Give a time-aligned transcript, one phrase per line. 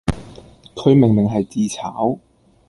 [0.75, 2.17] 佢明明係自炒